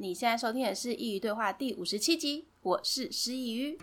[0.00, 3.80] 你现在收听的是《佾萮对话》第五十七集，我是师佾萮。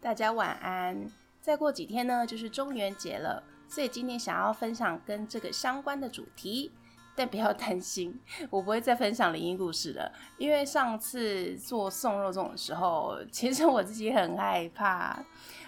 [0.00, 1.08] 大家晚安。
[1.40, 6.72] 再过几天呢，就是中元节了，所以今天想要分享跟这个相关的主题。
[7.20, 8.18] 但不要担心，
[8.48, 15.22] 我不会再分享灵异故事了，因为上次做送肉粽的时候，其实我自己很害怕。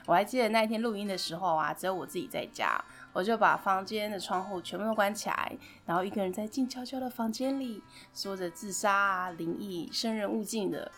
[0.07, 7.83] 我还记得那一天录音的时候啊，只有我自己在家，我就把房间的窗户全部都关起来，然后一个人在静悄悄的房间里
[8.15, 10.91] 说着自杀啊、灵异、生人勿近的。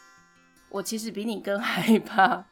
[0.69, 2.45] 我其实比你更害怕。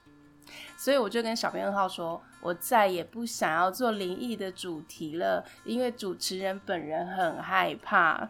[0.76, 8.28] 所以我就跟小编二号说，我再也不想要做灵异的主题了，因为主持人本人很害怕。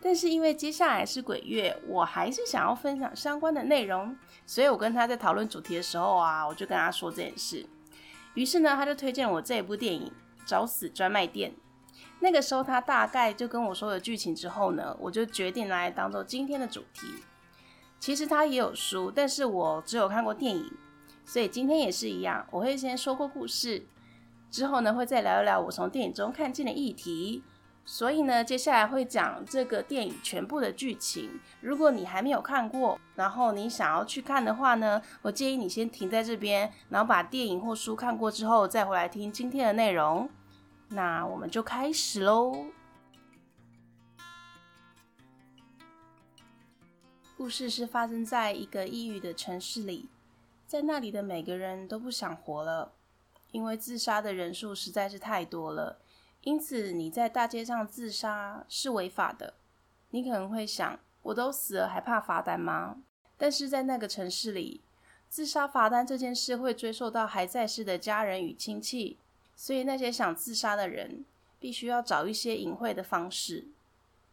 [0.00, 4.16] 但是因为接下来是鬼月，我还是想要分享相关的内容，
[4.46, 7.66] 所以我跟他在讨论主题的时候啊，我就跟他说这件事。
[8.34, 10.06] 于是呢，他就推荐我这一部电影
[10.48, 11.50] 《找死专卖店》。
[12.20, 17.08] 那个时候他大概就跟我说了剧情之后呢，我就决定来当做今天的主题。
[17.98, 20.72] 其实他也有书，但是我只有看过电影。
[21.28, 23.86] 所以今天也是一样，我会先说过故事，
[24.50, 27.42] 之后呢会再聊一聊我从电影中看见的议题。
[27.84, 31.38] 所以呢，接下来会讲这个电影全部的剧情。
[31.60, 40.30] 如果你还没有看过，然后你想要去看的话呢，我建议你先停在这边，然后把电影或书看过之后再回来听今天的内容。
[40.88, 42.64] 那我们就开始喽。
[47.36, 50.08] 故事是发生在一个异域的城市里。
[50.68, 52.92] 在那里的每个人都不想活了，
[53.52, 55.98] 因为自杀的人数实在是太多了。
[56.42, 59.54] 因此，你在大街上自杀是违法的。
[60.10, 62.98] 你可能会想，我都死了还怕罚单吗？
[63.38, 64.82] 但是在那个城市里，
[65.30, 69.18] 自杀罚单这件事会追溯到还在世的家人与亲戚，
[69.56, 71.24] 所以那些想自杀的人
[71.58, 73.68] 必须要找一些隐晦的方式。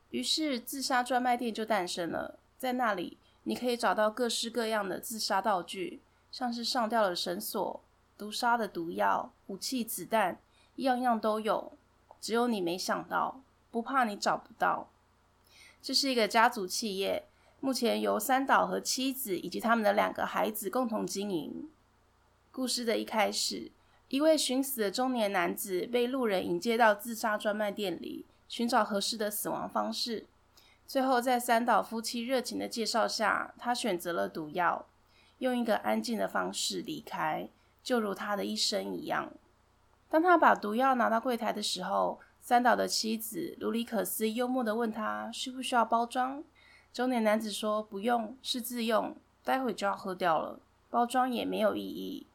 [0.09, 2.37] 于是，自杀专卖店就诞生了。
[2.57, 6.01] 在那里，你可以找到各式各样的自杀道具。
[6.35, 7.81] 像是上吊的绳索、
[8.17, 10.37] 毒杀的毒药、武器、子弹，
[10.75, 11.71] 样样都有。
[12.19, 13.39] 只有你没想到，
[13.71, 14.89] 不怕你找不到。
[15.81, 17.29] 这是一个家族企业，
[17.61, 21.69] 目前由三岛和妻子以及他们的两个孩子共同经营。
[22.51, 23.71] 故事的一开始，
[24.09, 30.25] 一位寻死的中年男子被路人引介到自杀专卖店里，寻找合适的死亡方式。
[30.85, 34.85] 最后，在三岛夫妻热情的介绍下，他选择了毒药。
[35.39, 37.49] 用一个安静的方式离开，
[37.83, 39.31] 就如他的一生一样。
[40.09, 46.43] 当他把毒药拿到柜台的时候，三岛的妻子卢里可斯幽默地问他需不需要包装。
[46.93, 50.59] 中年男子说不用，是自用，待会就要喝掉了，
[50.89, 52.27] 包装也没有意义。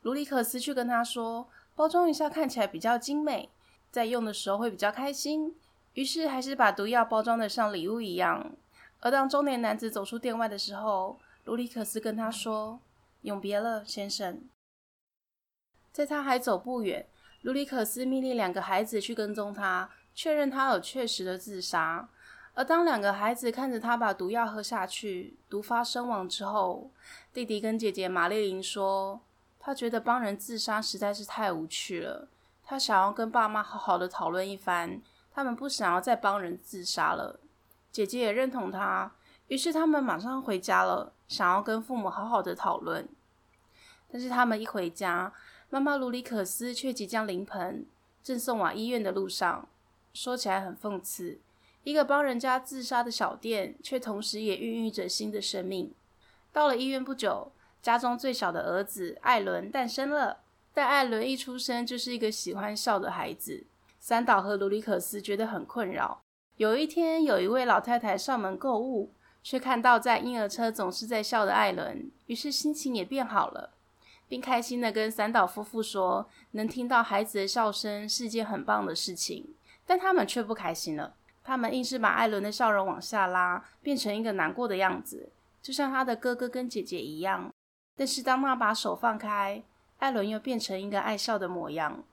[0.00, 3.50] 卢里可斯却跟他说，包装一下看起来比较精美，
[3.90, 5.54] 在用的时候会比较开心。
[5.94, 8.52] 于是还是把毒药包装得像礼物一样。
[9.00, 12.80] 而当中年男子走出店外的时候，卢里可斯跟他说
[13.22, 14.48] ：“永别了，先生。”
[15.92, 17.06] 在他还走不远，
[17.42, 22.08] 卢里可斯命令两个孩子去跟踪他，确认他有确实的自杀。
[22.54, 26.90] 而当两个孩子看着他把毒药喝下去，毒发身亡之后，
[27.32, 29.20] 弟弟跟姐姐玛丽琳说
[29.58, 32.28] ：“他觉得帮人自杀实在是太无趣了，
[32.62, 35.02] 他想要跟爸妈好好的讨论一番，
[35.32, 37.40] 他们不想要再帮人自杀了。”
[37.90, 39.12] 姐姐也认同他。
[39.48, 43.08] 于是他们马上回家了，想要跟父母好好的讨论。
[44.12, 45.32] 但是他们一回家，
[45.70, 47.86] 妈妈卢里可斯却即将临盆，
[48.22, 49.66] 正送往医院的路上。
[50.12, 51.38] 说起来很讽刺，
[51.84, 55.90] 一个帮人家自杀的小店，却同时也孕育着新的生命。
[56.52, 57.50] 到了医院不久，
[57.80, 60.40] 家中最小的儿子艾伦诞生了。
[60.74, 63.64] 但艾伦一出生就是一个喜欢笑的孩子，
[63.98, 66.20] 三岛和卢里可斯觉得很困扰。
[66.58, 69.10] 有一天，有一位老太太上门购物。
[69.42, 73.70] 却看到在婴儿车总是在笑的艾伦，于是心情也变好了，
[74.28, 87.52] 并开心地跟三岛夫妇说：“能听到孩子的笑声是件很棒的事情。”但他们却不开心了，他们硬是把艾伦的笑容往下拉，变成一个难过的样子，就像他的哥哥跟姐姐一样。
[87.96, 89.62] 但是当他把手放开，
[89.98, 92.04] 艾伦又变成一个爱笑的模样。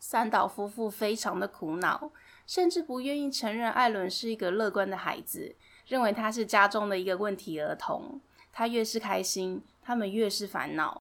[0.00, 2.10] 三岛夫妇非常的苦恼，
[2.46, 5.54] 甚至不愿意承认艾伦是一个乐观的孩子。
[5.88, 8.20] 认为他是家中的一个问题儿童，
[8.52, 11.00] 他越是开心，他们越是烦恼。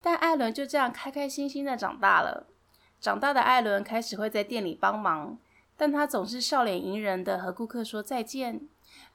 [0.00, 2.46] 但艾伦就这样开开心心的长大了。
[3.00, 5.38] 长大的艾伦开始会在店里帮忙，
[5.76, 8.60] 但他总是笑脸迎人的和顾客说再见。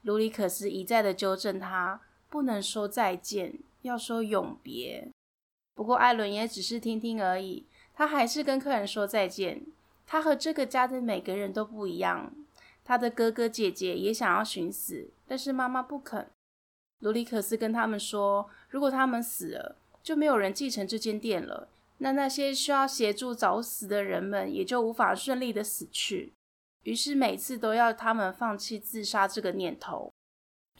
[0.02, 5.08] 卢里可斯一再的纠正他，不能说再见，要说永别。
[5.74, 9.66] 不过艾伦也只是听听而已，他还是跟客人说再见。
[10.06, 12.32] 他和这个家的每个人都不一样。
[12.84, 16.30] 他的哥哥姐姐也想要寻死，但是妈妈不肯。
[17.00, 21.68] 卢里克斯跟他们说，如果他们死了，就没有人继承这间店了。
[21.98, 26.32] 那那些需要协助早死的人们也就无法顺利的死去。
[26.82, 30.12] 于是每次都要他们放弃自杀这个念头。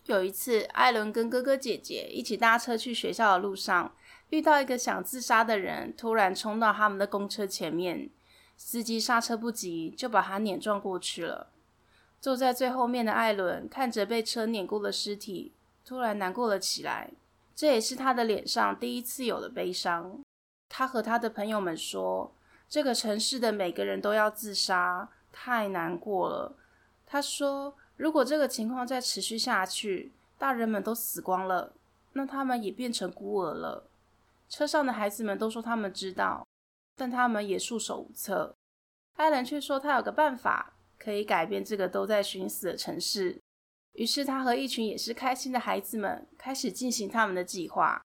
[0.06, 3.94] 有一次，艾伦跟哥哥姐姐一起搭车去学校的路上，
[4.28, 8.10] 遇到一个想自杀的人，突然冲到他们的公车前面，
[8.58, 11.53] 司机刹车不及，就把他碾撞过去了。
[12.24, 15.52] 坐在最后面的艾伦看着被车碾过的尸体，
[15.84, 17.10] 突然难过了起来。
[17.54, 20.22] 这也是他的脸上第一次有了悲伤。
[20.70, 22.34] 他和他的朋友们说
[22.66, 26.56] ：“这个城市的每个人都要自杀，太难过了。”
[27.04, 31.74] 他说：“如果这个情况再持续下去，大人们都死光了，
[32.14, 33.90] 那他们也变成孤儿了。”
[34.48, 36.46] 车上的孩子们都说他们知道，
[36.96, 38.54] 但他们也束手无策。
[39.16, 40.72] 艾伦却说他有个办法
[41.04, 43.38] 可以改变这个都在寻死的城市。
[43.92, 48.02] 于是他和一群也是开心的孩子们开始进行他们的计划。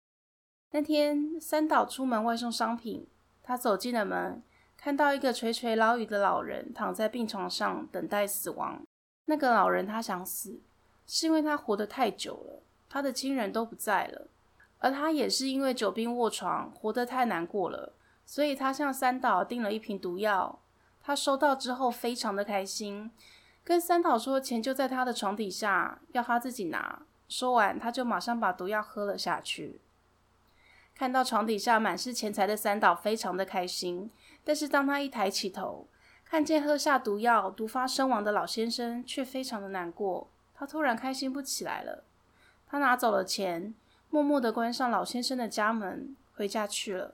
[0.70, 3.06] 那天，三岛出门外送商品。
[3.42, 4.42] 他走进了门，
[4.78, 8.82] 看到一个垂垂老矣的老人躺在病床上等待死亡。
[9.26, 10.60] 那个老人他想死，
[11.06, 14.28] 是因为他活得太久了，他的亲人都不在了，
[14.78, 17.92] 而他也是因为久病卧床，活得太难过了，
[18.24, 20.63] 所以他向三岛订了一瓶毒药。
[21.06, 23.10] 他收到之后非常的开心，
[23.62, 27.02] 跟三岛说钱就在他的床底下，要他自己拿。
[27.28, 29.80] 说完，他就马上把毒药喝了下去。
[30.94, 34.10] 看到床底下满是钱财的三岛，非常的开心。
[34.42, 35.86] 但是当他一抬起头，
[36.24, 40.30] 看见喝下毒药、毒发身亡的老先生，却非常的难过。
[40.54, 42.04] 他突然开心不起来了。
[42.66, 43.74] 他拿走了钱，
[44.08, 47.12] 默默的关上老先生的家门，回家去了。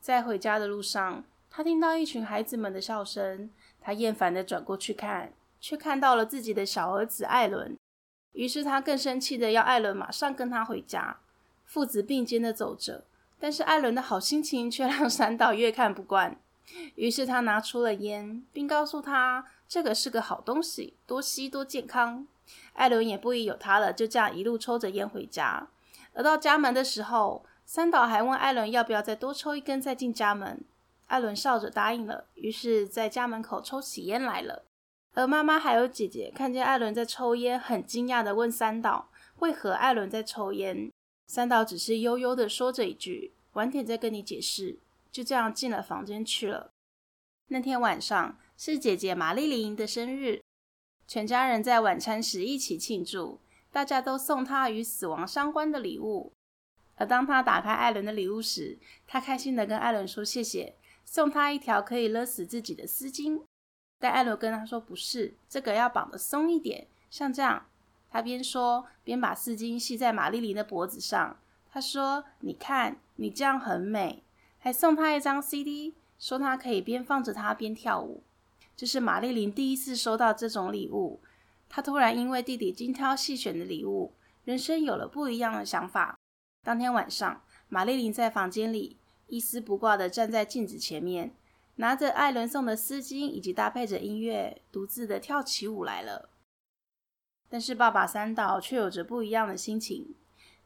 [0.00, 1.24] 在回家的路上，
[1.56, 3.48] 他听到一群孩子们的笑声。
[3.80, 7.78] 他厌烦的转过去看，却看到了自己的小儿子艾伦。
[8.32, 11.18] 于是他更生气的要艾伦马上跟他回家。
[11.64, 13.04] 父子并肩的走着，
[13.38, 16.36] 但是艾伦的好心情却让三岛越看不惯。
[16.96, 22.26] 于是他拿出了烟，并告诉他这个是个好东西，多吸多健康。
[22.72, 25.68] 艾伦也不疑有他了，就这样一路抽着烟回家。
[26.14, 30.60] 而到家门的时候，三岛还问艾伦要不要再多抽一根再进家门。
[31.06, 34.64] 艾伦笑着答应了，于是在家门口抽起烟来了。
[35.12, 40.90] 而妈妈还有姐姐看见艾伦在抽烟，很惊讶地问三岛为何艾伦在抽烟。
[41.26, 44.80] 三岛只是悠悠的说着一句：“晚点再跟你解释。”
[45.12, 46.72] 就这样进了房间去了。
[47.46, 50.42] 那天晚上是姐姐玛丽琳的生日，
[51.06, 53.40] 全家人在晚餐时一起庆祝，
[53.70, 56.32] 大家都送她与死亡相关的礼物。
[56.96, 60.74] 而当她打开艾伦的礼物时，她开心的跟艾伦说谢谢，
[61.04, 63.42] 送他一条可以勒死自己的丝巾。
[63.98, 67.66] 但艾伦跟她说：“不是，这个要绑得松一点，像这样。”
[68.10, 71.36] 他边说边把丝巾系在玛丽琳的脖子上。
[71.70, 74.22] 他说：“你看，你这样很美。”
[74.58, 78.22] 还送她一张 CD，说她可以边放着它边跳舞。
[78.76, 81.20] 这是玛丽琳第一次收到这种礼物。
[81.68, 84.12] 她突然因为弟弟精挑细选的礼物，
[84.44, 86.18] 人生有了不一样的想法。
[86.62, 88.96] 当天晚上，玛丽琳在房间里
[89.28, 91.32] 一丝不挂地站在镜子前面，
[91.76, 96.28] 拿着艾伦送的丝巾，以及搭配着音乐，独自地跳起舞来了。
[97.48, 100.14] 但是爸爸三岛却有着不一样的心情，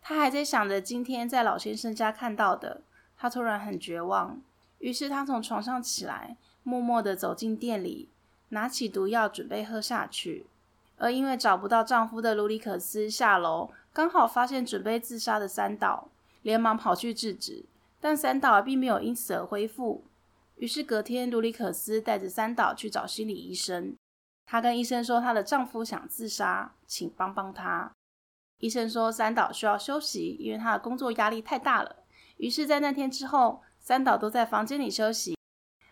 [0.00, 2.82] 他还在想着今天在老先生家看到的。
[3.16, 4.40] 他突然很绝望，
[4.78, 8.08] 于是他从床上起来，默默地走进店里，
[8.50, 10.46] 拿起毒药准备喝下去。
[10.98, 16.08] 而因为找不到丈夫的卢里可斯下楼，刚好发现准备自杀的三岛，
[16.42, 17.64] 连忙跑去制止，
[18.00, 20.04] 但三岛并没有因此而恢复。
[20.56, 23.96] 于是隔天，卢里可斯带着三岛去找心理医生。
[24.46, 27.92] 她跟医生说，她的丈夫想自杀，请帮帮她。
[28.58, 31.96] 医生说，三岛需要休息，因为她的工作压力太大了。
[32.38, 35.36] 于是，在那天之后，三岛都在房间里休息。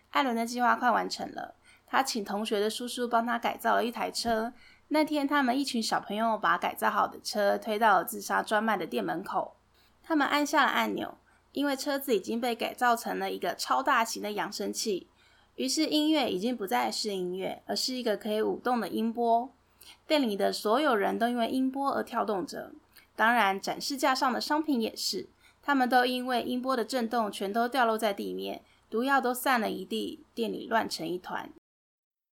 [0.09, 4.53] 艾伦的计划快完成了，他请同学的叔叔帮他改造了一台车。
[4.87, 9.57] 那天，他们一群小朋友把改造好的车推到了自杀专卖的店门口。
[10.01, 11.17] 他们按下了按钮，
[11.57, 15.07] 因为车子已经被改造成了一个超大型的扬声器。
[15.55, 19.51] 于是音乐已经不再是音乐，而是一个可以舞动的音波。
[20.05, 22.73] 店里的所有人都因为音波而跳动着，
[23.15, 25.29] 当然展示架上的商品也是，
[25.63, 31.49] 他们都因为音波的震动全都掉落在地面，毒药都散了一地，店里乱成一团。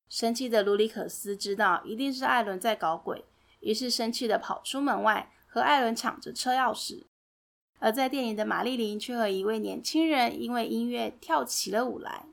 [0.08, 3.26] 生气的卢里可斯知道一定是艾伦在搞鬼，
[3.62, 7.06] 于是生气地跑出门外和艾伦抢着车钥匙。
[7.80, 12.26] 而在店里的玛丽琳却和一位年轻人因为音乐跳起了舞来。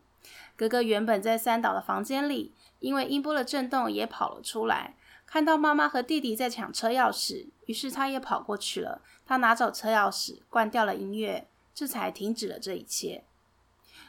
[0.57, 4.95] 哥哥原本在三岛的房间里，因为音波的震动也跑了出来，
[5.27, 9.01] 看到妈妈和弟弟在抢车钥匙，于是他也跑过去了。
[9.27, 13.25] 他拿走车钥匙，关掉了音乐，这才停止了这一切。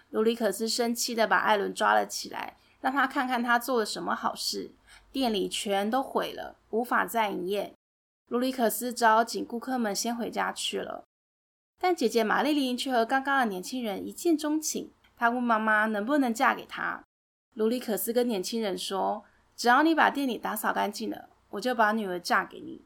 [0.10, 4.72] 卢里可斯生气地把艾伦抓了起来，让他看看他做了什么好事。
[5.12, 7.74] 店里全都毁了，无法再营业。
[8.28, 11.04] 卢里可斯只好请顾客们先回家去了。
[11.84, 14.94] 但姐姐玛丽琳却和刚刚的年轻人一见钟情。
[15.18, 17.04] 她问妈妈能不能嫁给他。
[17.56, 19.26] 卢里可斯跟年轻人说
[19.58, 22.86] ：“只要你把店里打扫干净了，我就把女儿嫁给你。”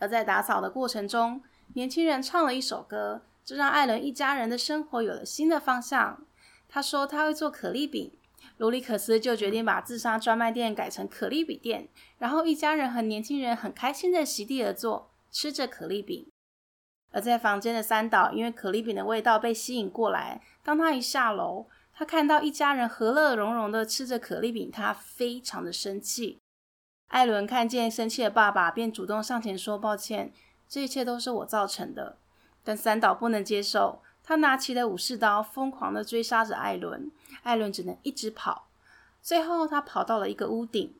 [0.00, 1.42] 而在打扫的过程中，
[1.74, 6.24] 年轻人唱了一首歌，这让艾伦一家人的生活有了新的方向。
[6.70, 8.10] 他说他会做可丽饼，
[8.56, 16.26] 卢里可斯就决定把自杀专卖店改成可丽饼店，然后一家人和年轻人很开心的席地而坐，吃着可丽饼。
[17.16, 26.38] 而在房间的三岛，因为可丽饼的味道被吸引过来，当他一下楼，他看到一家人和乐融融的吃着可丽饼，他非常的生气。
[27.08, 30.30] 艾伦看见生气的爸爸，便主动上前说抱歉，
[30.68, 32.18] 这一切都是我造成的。
[32.62, 34.02] 但三岛不能接受。
[34.22, 37.10] 他拿起了武士刀，疯狂地追杀着艾伦。
[37.44, 38.68] 艾伦只能一直跑。
[39.22, 40.94] 最后，他跑到了一个屋顶，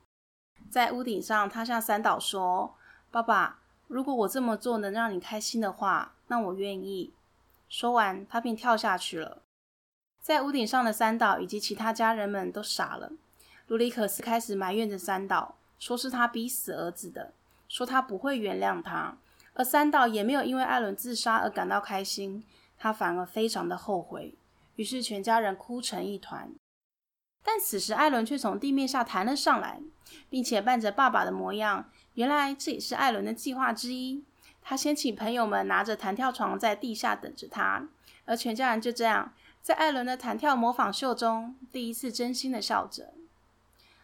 [0.71, 2.75] 在屋顶上，他向三岛说
[3.11, 7.13] ：“爸爸，如果我这么做能让你开心的话，那我愿意。”
[7.69, 9.41] 说完，他便跳下去了。
[10.21, 13.11] 在屋顶上的三岛以及其他家人们都傻了。
[13.67, 17.33] 卢里可斯开始埋怨着三岛，说是他逼死儿子的，
[17.67, 19.17] 说他不会原谅他。
[19.53, 22.45] 而三岛也没有因为艾伦自杀而感到开心。
[22.77, 24.35] 他反而非常的后悔，
[24.75, 26.53] 于是全家人哭成一团。
[27.43, 29.81] 但此时艾伦却从地面下弹了上来，
[30.29, 31.89] 并且扮着爸爸的模样。
[32.17, 34.23] 原来这也是艾伦的计划之一。
[34.63, 37.87] 他先请朋友们拿着弹跳床在地下等着他，
[38.25, 43.13] 而全家人就这样在艾伦的弹跳模仿秀中第一次真心的笑着。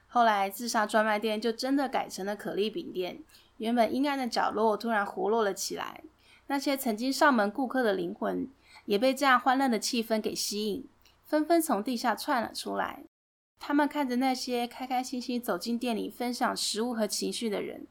[0.07, 3.19] 后来自杀专卖店就真的改成了可丽饼店，
[3.57, 6.03] 原本阴暗的角落突然活络了起来。
[6.47, 8.47] 那些曾经上门顾客的灵魂。
[8.85, 10.85] 也被这样欢乐的气氛给吸引，
[11.23, 13.03] 纷纷从地下窜了出来。
[13.57, 17.87] 他们看着那些开开心心走进店里分享食物和情绪的人，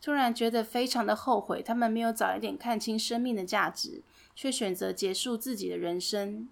[0.00, 4.02] 突然觉得非常的后悔，他们没有早一点看清生命的价值，
[4.34, 6.48] 却选择结束自己的人生。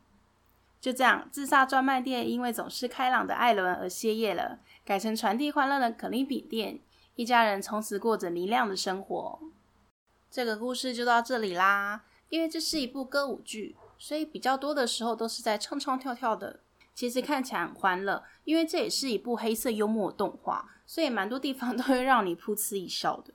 [0.81, 6.81] 就这样，自杀专卖店因为总是开朗的艾伦而歇业了，改成传递欢乐的可丽饼店。
[7.15, 9.39] 一家人从此过着明亮的生活。
[10.31, 13.77] 这个故事就到这里啦，因为这是一部歌舞剧。
[13.97, 16.61] 所以比较多的时候都是在唱唱跳跳的，
[16.93, 23.34] 其实看起来很欢乐，因为这也是一部黑色幽默动画，所以蛮多地方都会让你噗嗤一笑的。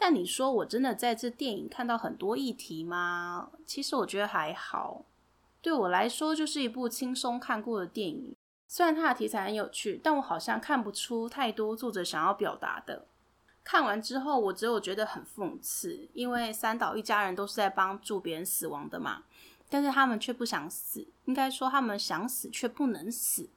[0.00, 3.50] 但你说我真的在这电影看到很多议题吗？
[3.66, 5.04] 其实我觉得还好，
[5.60, 8.36] 对我来说就是一部轻松看过的电影。
[8.68, 13.06] 虽然它的题材很有趣，但我好像看不出太多作者想要表达的。
[13.64, 19.24] 看完之后，我只有觉得很讽刺，因为三岛一家人都是在帮助别人死亡的嘛。
[19.68, 23.50] 但是他们却不想死，应该说他们想死却不能死。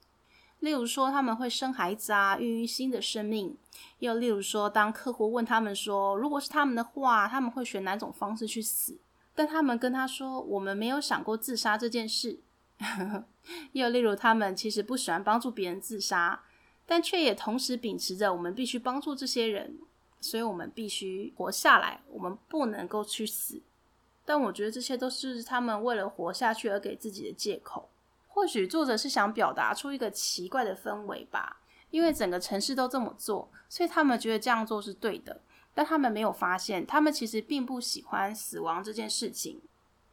[0.62, 3.56] 例如说他们会生孩子啊，孕育新的生命；
[4.00, 8.98] 又例如说，当客户问他们说，如果是他们的话，他们会选哪种方式去死？
[9.34, 12.40] 但他们跟他说，我们没有想过自杀这件事。
[13.74, 16.44] 又例如，他们其实不喜欢帮助别人自杀，
[16.86, 19.80] 但却也同时秉持着我们必须帮助这些人，
[20.20, 23.62] 所以我们必须活下来，我们不能够去死。
[24.24, 27.90] 但我觉得这些都是他们为了活下去而给自己的借口。
[28.34, 31.58] 或许作者是想表达出一个奇怪的氛围吧，
[31.90, 35.42] 因为整个城市都这么做，所以他们觉得这样做是对的。
[35.74, 39.62] 但他们没有发现，他们其实并不喜欢死亡这件事情，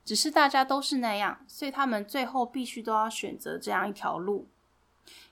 [0.04, 4.48] 只是大家都是那样，所以他们最后必须都要选择这样一条路。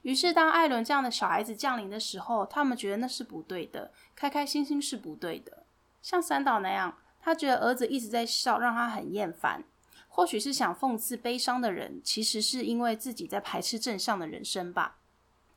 [0.02, 5.64] 于是，当艾伦这样的小孩子降临的时候，他们觉得那是不对的，开开心心是不对的，
[6.00, 6.96] 像三岛那样。
[7.20, 9.64] 他觉得儿子一直在笑，让他很厌烦。
[10.16, 14.96] 或许是想讽刺悲伤的人，其实是因为自己在排斥正向的人生吧。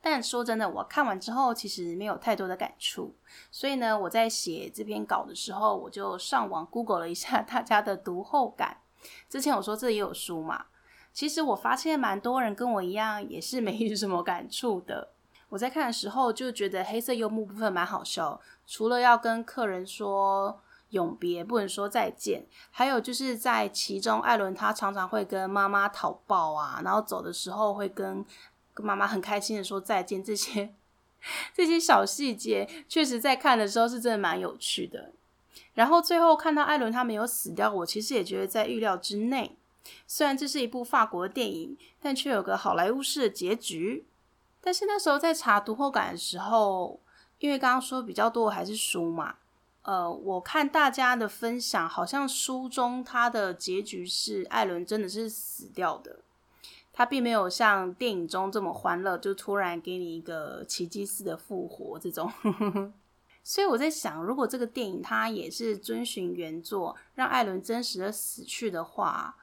[0.02, 3.14] 但说真的，我看完之后其实没有太多的感触。
[3.50, 8.82] 所以呢，我在写这篇稿的时候，我就上网 Google 了一下大家的读后感。
[9.30, 10.66] 之前我说这也有书嘛，
[11.14, 15.08] 其实我发现蛮多人跟我一样，也是没什么感触的。
[15.48, 20.60] 我在看的时候就觉得黑色幽默部分蛮好笑，除了要跟客人说。
[20.90, 28.24] 永别不能说再见，还有就是在其中，艾伦他常常会跟妈妈讨抱啊，然后走的时候会跟
[28.74, 30.74] 跟妈妈很开心的说再见，这些
[31.54, 35.12] 这些小细节，确实在看的时候是真的蛮有趣的。
[35.74, 39.56] 然后最后看到艾伦他没有死掉，我其实也觉得在预料之内。
[40.06, 44.04] 虽然这是一部法国的电影，但却有个好莱坞式的结局。
[44.60, 47.00] 但是那时候在查读后感的时候，
[47.38, 49.36] 因为刚刚说比较多的还是书嘛，
[49.82, 56.20] 呃，我看大家的分享，好像书中他的结局是艾伦真的是死掉的，
[56.92, 62.30] 他并没有像电影中这么欢乐，就突然给你一个奇迹似的复活这种。
[63.42, 69.34] 所以我在想，如果这个电影它也是遵循原作，让艾伦真实的死去的话，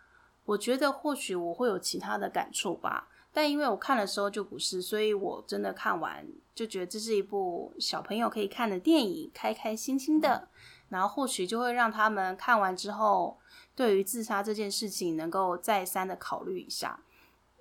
[0.46, 3.08] 我觉得或许我会有其他的感触吧。
[3.38, 10.48] 但因为我看的时候就不是，所以我真的看完就觉得这是一部小朋友可以看的电影，开开心心的。
[10.90, 13.38] 然后或许就会让他们看完之后，
[13.76, 17.00] 对于自杀这件事情能够再三的考虑一下。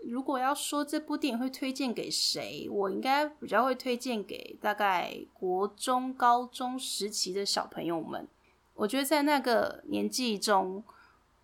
[0.02, 8.26] 如果要说这部电影会推荐给谁，我应该比较会推荐给大概国中、高中时期的小朋友们。
[8.72, 10.82] 我觉得在那个年纪中，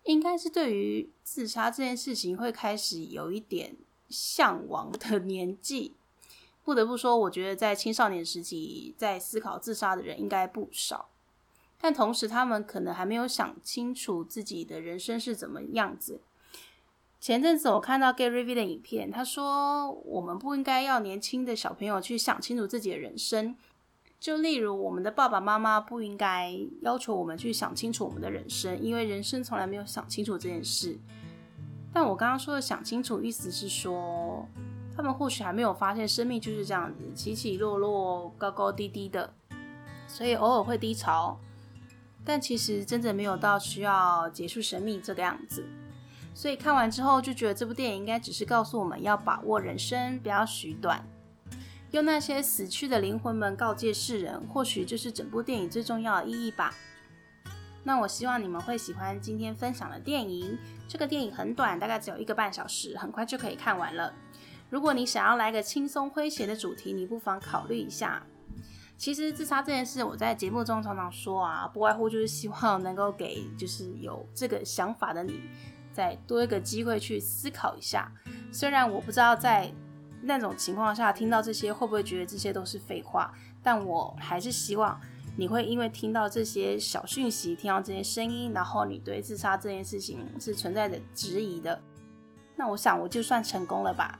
[0.05, 3.75] 应该是对于自杀这件事情会开始有一点。
[4.13, 5.95] 向往的 年纪，
[6.63, 11.09] 不得不说，我觉得在青少年时期在思考自杀的人应该不少，
[11.81, 16.21] 但同时他们可能还没有想清楚自己的人生是怎么样子。
[17.19, 23.55] 前阵子我看到 Gary V 的影片，他说我们不应该要年轻的小朋友去想清楚自己的人生，
[24.19, 30.99] 就例如我们的爸爸妈妈不应该要求我们去想清楚我们的人生，因为人生从来没有想清楚这件事。
[31.93, 34.47] 但我刚刚说的想清楚，意思是说，
[34.95, 39.31] 他们或许还没有发现生命就是这样子，起起落落，高高低低的，
[40.07, 41.39] 所以偶尔会低潮，
[42.25, 45.63] 但其实真的没有到需要结束生命这个样子。
[46.33, 51.07] 所以看完之后就觉得这部电影应该只是告诉我们要把握人生，不要许短，
[51.91, 56.73] 用那些死去的灵魂们告诫世人，或许就是整部电影最重要的意义吧。
[57.83, 60.57] 那我希望你们会喜欢今天分享的电影。
[60.87, 64.13] 这个电影很短，大概只有一个半小时，很快就可以看完了。
[64.69, 68.23] 如果你想要来个轻松诙谐的主题，你不妨考虑一下。
[68.97, 75.41] 其实自杀这件事，我在节目中常常说啊，不外乎就是希望能够给就是有这个想法的你，
[75.91, 78.09] 再多一个机会去思考一下。
[78.51, 79.69] 虽然我不知道在
[80.21, 84.97] 那种情况下听到这些会不会觉得这些都是废话，但我还是希望。
[85.35, 91.81] 你会因为听到这些小讯息，听到这些声音，然后你对自杀这件事情是存在着质疑的，
[92.55, 94.19] 那我想我就算成功了吧。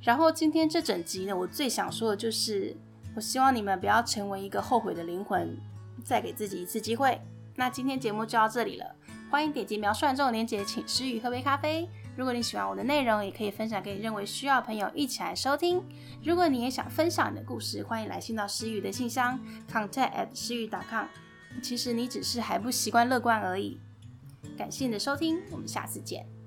[0.00, 2.74] 然后今天这整集呢，我最想说的就是，
[3.14, 5.58] 我希望你们不要成为一个后悔的灵魂，
[6.04, 7.20] 再给自己一次机会。
[7.54, 8.94] 那今天节目就到这里了，
[9.30, 11.88] 欢迎点击描述栏中的链接，请诗雨喝杯咖啡。
[12.18, 15.80] 如果你喜欢我的内容，也可以分享给你认为需要朋友一起来收听。
[16.20, 19.38] 如果你也想分享你的故事，欢迎来信到诗雨的信箱
[19.70, 21.06] ，contact at 诗雨 com。
[21.62, 23.78] 其实你只是还不习惯乐观而已。
[24.56, 26.37] 感谢你的收听，我们下次见。